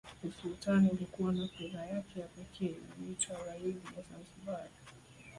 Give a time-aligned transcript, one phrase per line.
[0.23, 2.65] Usultani ulikuwa na fedha yake ya pekee
[2.99, 4.67] iliyoitwa Riali ya Zanzibar